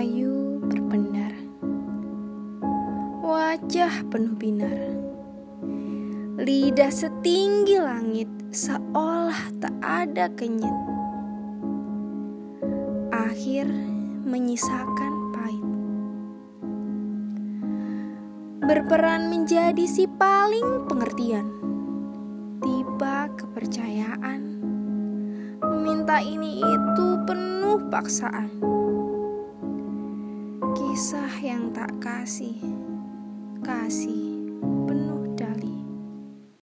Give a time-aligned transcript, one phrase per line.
[0.00, 1.28] Rayu berpendar
[3.20, 4.96] Wajah penuh binar.
[6.40, 10.72] Lidah setinggi langit Seolah tak ada kenyit
[13.12, 13.68] Akhir
[14.24, 15.68] menyisakan pahit.
[18.64, 21.44] Berperan menjadi si paling pengertian.
[22.64, 24.64] Tiba kepercayaan.
[25.60, 28.79] Meminta ini itu penuh paksaan
[30.90, 32.58] Kisah yang tak kasih
[33.62, 34.29] Kasih